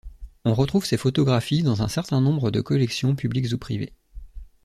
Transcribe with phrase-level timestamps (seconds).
[0.45, 3.93] On retrouve ses photographies dans un certain nombre de collections publiques ou privées.